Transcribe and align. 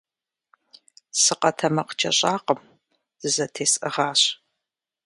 СыкъэтэмакъкӀэщӀакъым, 1.21 2.59
зызэтесӀыгъащ. 3.21 4.21